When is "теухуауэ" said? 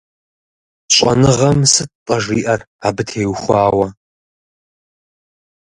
3.09-3.87